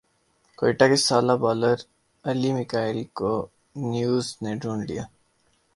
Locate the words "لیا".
4.89-5.03